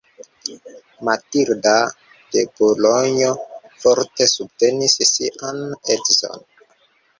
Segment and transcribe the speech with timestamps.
[1.07, 1.73] Matilda
[2.37, 3.29] de Bulonjo
[3.85, 5.63] forte subtenis sian
[5.99, 6.45] edzon.